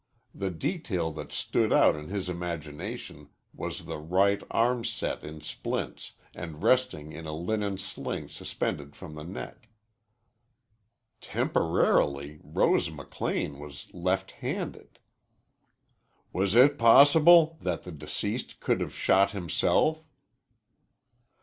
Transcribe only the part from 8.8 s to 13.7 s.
from the neck. Temporarily Rose McLean